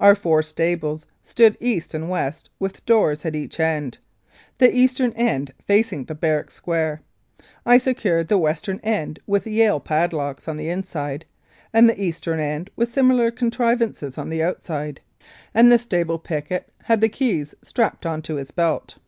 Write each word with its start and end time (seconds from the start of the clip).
Our 0.00 0.16
four 0.16 0.42
stables 0.42 1.06
stood 1.22 1.56
east 1.60 1.94
and 1.94 2.10
west 2.10 2.50
with 2.58 2.84
doors 2.84 3.24
at 3.24 3.36
each 3.36 3.60
end, 3.60 3.98
the 4.58 4.74
eastern 4.76 5.12
end 5.12 5.52
facing 5.68 6.02
the 6.06 6.16
barrack 6.16 6.50
square. 6.50 7.00
I 7.64 7.78
secured 7.78 8.26
the 8.26 8.38
western 8.38 8.80
end 8.82 9.20
with 9.24 9.46
Yale 9.46 9.78
padlocks 9.78 10.48
on 10.48 10.56
the 10.56 10.68
inside, 10.68 11.26
and 11.72 11.88
the 11.88 12.02
eastern 12.02 12.40
end 12.40 12.70
with 12.74 12.92
similar 12.92 13.30
contriv 13.30 13.78
ances 13.78 14.18
on 14.18 14.30
the 14.30 14.42
outside, 14.42 15.00
and 15.54 15.70
the 15.70 15.78
stable 15.78 16.18
picket 16.18 16.72
had 16.82 17.00
the 17.00 17.08
keys 17.08 17.54
strapped 17.62 18.04
on 18.04 18.20
to 18.22 18.34
his 18.34 18.50
belt. 18.50 18.98